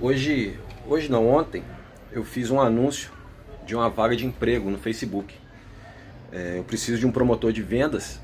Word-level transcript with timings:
Hoje, 0.00 0.56
hoje 0.86 1.10
não, 1.10 1.28
ontem, 1.28 1.64
eu 2.12 2.24
fiz 2.24 2.52
um 2.52 2.60
anúncio 2.60 3.10
de 3.66 3.74
uma 3.74 3.90
vaga 3.90 4.14
de 4.14 4.24
emprego 4.24 4.70
no 4.70 4.78
Facebook. 4.78 5.34
É, 6.30 6.58
eu 6.58 6.62
preciso 6.62 7.00
de 7.00 7.04
um 7.04 7.10
promotor 7.10 7.52
de 7.52 7.62
vendas 7.62 8.20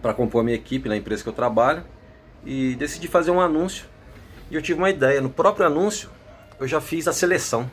para 0.00 0.14
compor 0.14 0.40
a 0.40 0.44
minha 0.44 0.56
equipe 0.56 0.88
na 0.88 0.96
empresa 0.96 1.22
que 1.22 1.28
eu 1.28 1.34
trabalho 1.34 1.84
e 2.42 2.74
decidi 2.76 3.06
fazer 3.06 3.30
um 3.30 3.38
anúncio. 3.38 3.84
E 4.50 4.54
eu 4.54 4.62
tive 4.62 4.78
uma 4.78 4.88
ideia, 4.88 5.20
no 5.20 5.28
próprio 5.28 5.66
anúncio 5.66 6.08
eu 6.58 6.66
já 6.66 6.80
fiz 6.80 7.06
a 7.06 7.12
seleção. 7.12 7.70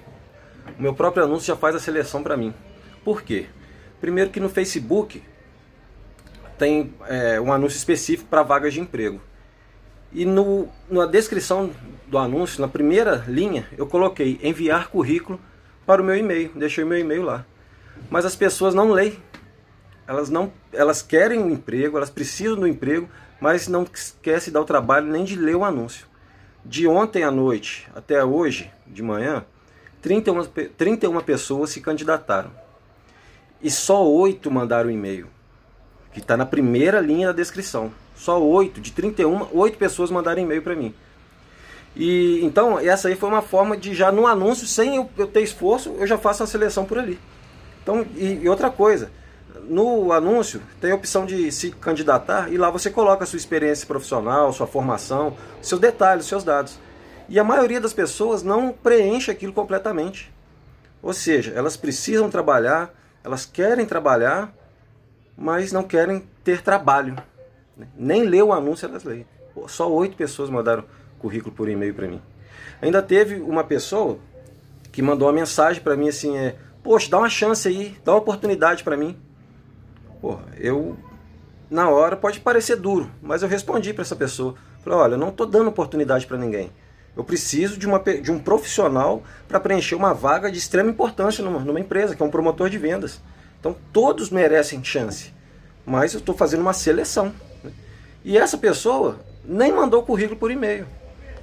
O 0.78 0.82
meu 0.82 0.94
próprio 0.94 1.24
anúncio 1.24 1.48
já 1.48 1.56
faz 1.56 1.74
a 1.74 1.80
seleção 1.80 2.22
para 2.22 2.36
mim. 2.36 2.54
Por 3.02 3.22
quê? 3.22 3.46
Primeiro 4.02 4.30
que 4.30 4.42
no 4.42 4.50
Facebook 4.50 5.24
tem 6.58 6.94
é, 7.08 7.40
um 7.40 7.54
anúncio 7.54 7.78
específico 7.78 8.30
para 8.30 8.44
vagas 8.44 8.74
de 8.74 8.82
emprego. 8.82 9.22
E 10.12 10.26
no, 10.26 10.68
na 10.90 11.06
descrição 11.06 11.72
do 12.08 12.18
anúncio, 12.18 12.62
na 12.62 12.68
primeira 12.68 13.24
linha, 13.28 13.68
eu 13.78 13.88
coloquei 13.88 14.40
enviar 14.44 14.90
currículo 14.90 15.40
para 15.86 16.02
o 16.02 16.06
meu 16.06 16.16
e-mail. 16.16 16.52
Deixei 16.56 16.84
meu 16.84 17.00
e-mail 17.00 17.24
lá. 17.24 17.46
Mas 18.10 18.26
as 18.26 18.36
pessoas 18.36 18.74
não 18.74 18.92
leem. 18.92 19.18
Elas 20.06 20.30
não, 20.30 20.52
elas 20.74 21.02
querem 21.02 21.40
um 21.40 21.50
emprego, 21.50 21.96
elas 21.96 22.10
precisam 22.10 22.58
do 22.58 22.68
emprego, 22.68 23.08
mas 23.40 23.68
não 23.68 23.88
se 23.94 24.52
dar 24.52 24.62
o 24.62 24.66
trabalho 24.66 25.08
nem 25.08 25.24
de 25.24 25.38
ler 25.38 25.56
o 25.56 25.64
anúncio. 25.64 26.06
De 26.66 26.86
ontem 26.88 27.24
à 27.24 27.32
noite 27.32 27.88
até 27.96 28.24
hoje, 28.24 28.70
de 28.86 29.02
manhã, 29.02 29.46
31, 30.02 30.44
31 30.78 31.22
pessoas 31.22 31.70
se 31.70 31.80
candidataram. 31.80 32.52
E 33.62 33.72
só 33.72 34.06
8 34.06 34.52
mandaram 34.52 34.90
e-mail. 34.92 35.28
Que 36.14 36.20
está 36.20 36.36
na 36.36 36.46
primeira 36.46 37.00
linha 37.00 37.28
da 37.28 37.34
descrição. 37.34 37.92
Só 38.16 38.42
8, 38.42 38.80
de 38.82 38.92
31, 38.92 39.48
8 39.52 39.78
pessoas 39.78 40.12
mandaram 40.12 40.42
e-mail 40.42 40.62
para 40.62 40.76
mim. 40.76 40.94
E 41.96 42.44
então, 42.44 42.80
essa 42.80 43.08
aí 43.08 43.16
foi 43.16 43.30
uma 43.30 43.42
forma 43.42 43.76
de 43.76 43.94
já 43.94 44.12
no 44.12 44.26
anúncio, 44.26 44.66
sem 44.66 44.96
eu, 44.96 45.10
eu, 45.18 45.28
ter 45.28 45.42
esforço, 45.42 45.96
eu 46.00 46.08
já 46.08 46.18
faço 46.18 46.44
a 46.44 46.48
seleção 46.48 46.86
por 46.86 46.98
ali. 46.98 47.20
Então, 47.84 48.06
e, 48.16 48.42
e, 48.44 48.50
outra 48.50 48.70
coisa, 48.70 49.12
no 49.64 50.12
anúncio 50.14 50.62
tem 50.80 50.92
a 50.92 50.96
opção 50.96 51.26
de 51.26 51.52
se 51.52 51.72
candidatar 51.72 52.52
e 52.52 52.58
lá 52.58 52.70
você 52.70 52.90
coloca 52.90 53.24
a 53.24 53.28
sua 53.28 53.38
experiência 53.38 53.88
profissional, 53.88 54.54
sua 54.54 54.68
formação, 54.68 55.36
seus 55.62 55.82
detalhes, 55.82 56.26
seus 56.26 56.44
dados. 56.44 56.80
E 57.28 57.40
a 57.40 57.44
maioria 57.44 57.82
das 57.82 57.94
pessoas 57.94 58.44
não 58.44 58.72
preenche 58.72 59.32
aquilo 59.32 59.54
completamente. 59.54 60.32
Ou 61.02 61.14
seja, 61.14 61.52
elas 61.56 61.76
precisam 61.76 62.30
trabalhar, 62.30 62.94
elas 63.24 63.46
querem 63.46 63.86
trabalhar, 63.86 64.54
mas 65.38 65.72
não 65.72 65.84
querem 65.84 66.24
ter 66.44 66.62
trabalho. 66.62 67.16
Né? 67.76 67.88
Nem 67.96 68.24
ler 68.24 68.44
o 68.44 68.54
anúncio 68.54 68.88
elas 68.88 69.04
leem. 69.04 69.26
Só 69.68 69.92
oito 69.92 70.16
pessoas 70.16 70.50
mandaram 70.50 70.84
currículo 71.20 71.54
por 71.54 71.70
e-mail 71.70 71.94
para 71.94 72.08
mim. 72.08 72.22
Ainda 72.82 73.02
teve 73.02 73.36
uma 73.36 73.64
pessoa 73.64 74.18
que 74.92 75.02
mandou 75.02 75.28
uma 75.28 75.34
mensagem 75.34 75.82
para 75.82 75.96
mim 75.96 76.10
assim, 76.10 76.38
é, 76.38 76.56
poxa, 76.84 77.10
dá 77.10 77.20
uma 77.20 77.30
chance 77.30 77.68
aí, 77.68 77.98
dá 78.04 78.12
uma 78.14 78.20
oportunidade 78.20 78.84
para 78.84 78.98
mim. 78.98 79.18
Porra, 80.20 80.44
eu 80.58 80.98
na 81.70 81.90
hora 81.90 82.16
pode 82.18 82.40
parecer 82.40 82.76
duro, 82.76 83.10
mas 83.22 83.42
eu 83.42 83.48
respondi 83.48 83.94
para 83.94 84.02
essa 84.02 84.16
pessoa, 84.16 84.56
falei, 84.84 85.00
olha, 85.00 85.14
eu 85.14 85.18
não 85.18 85.30
estou 85.30 85.48
dando 85.48 85.70
oportunidade 85.70 86.28
para 86.28 86.38
ninguém. 86.38 86.72
Eu 87.16 87.24
preciso 87.24 87.78
de, 87.78 87.86
uma, 87.86 88.00
de 88.00 88.32
um 88.32 88.40
profissional 88.40 89.24
para 89.48 89.60
preencher 89.60 89.96
uma 89.96 90.14
vaga 90.14 90.52
de 90.52 90.58
extrema 90.58 90.90
importância 90.90 91.44
numa, 91.44 91.60
numa 91.60 91.80
empresa, 91.80 92.16
que 92.16 92.22
é 92.22 92.26
um 92.26 92.30
promotor 92.30 92.70
de 92.70 92.78
vendas. 92.78 93.22
Então 93.62 93.76
todos 93.94 94.32
merecem 94.32 94.84
chance, 94.84 95.32
mas 95.86 96.14
eu 96.14 96.20
estou 96.20 96.36
fazendo 96.36 96.62
uma 96.62 96.74
seleção. 96.74 97.32
E 98.26 98.36
essa 98.36 98.58
pessoa 98.58 99.20
nem 99.46 99.72
mandou 99.72 100.04
currículo 100.04 100.38
por 100.38 100.52
e-mail. 100.52 100.88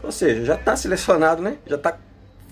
Ou 0.02 0.10
seja, 0.10 0.44
já 0.44 0.54
está 0.56 0.76
selecionado, 0.76 1.40
né? 1.40 1.58
Já 1.64 1.76
está 1.76 1.96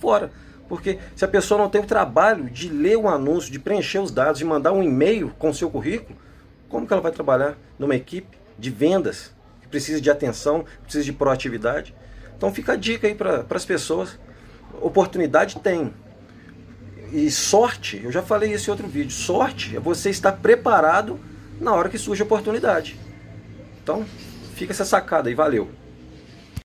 fora. 0.00 0.30
Porque 0.68 0.98
se 1.14 1.24
a 1.24 1.28
pessoa 1.28 1.58
não 1.58 1.68
tem 1.68 1.80
o 1.80 1.86
trabalho 1.86 2.48
de 2.48 2.68
ler 2.68 2.96
o 2.96 3.08
anúncio, 3.08 3.52
de 3.52 3.58
preencher 3.58 3.98
os 3.98 4.10
dados, 4.10 4.38
de 4.38 4.44
mandar 4.44 4.72
um 4.72 4.82
e-mail 4.82 5.32
com 5.38 5.50
o 5.50 5.54
seu 5.54 5.68
currículo, 5.68 6.16
como 6.68 6.86
que 6.86 6.92
ela 6.92 7.02
vai 7.02 7.12
trabalhar 7.12 7.56
numa 7.78 7.94
equipe 7.94 8.36
de 8.58 8.70
vendas 8.70 9.32
que 9.62 9.68
precisa 9.68 10.00
de 10.00 10.10
atenção, 10.10 10.64
precisa 10.82 11.04
de 11.04 11.12
proatividade? 11.12 11.94
Então 12.36 12.52
fica 12.52 12.72
a 12.72 12.76
dica 12.76 13.06
aí 13.06 13.14
para 13.14 13.44
as 13.50 13.64
pessoas. 13.64 14.18
Oportunidade 14.80 15.58
tem. 15.60 15.92
E 17.12 17.30
sorte, 17.30 18.00
eu 18.02 18.10
já 18.10 18.22
falei 18.22 18.52
isso 18.52 18.68
em 18.68 18.72
outro 18.72 18.88
vídeo, 18.88 19.12
sorte 19.12 19.76
é 19.76 19.80
você 19.80 20.10
estar 20.10 20.32
preparado 20.32 21.20
na 21.60 21.72
hora 21.72 21.88
que 21.88 21.98
surge 21.98 22.22
a 22.22 22.24
oportunidade. 22.24 22.98
Então, 23.82 24.04
fica 24.54 24.72
essa 24.72 24.84
sacada 24.84 25.28
aí, 25.28 25.34
valeu. 25.34 25.70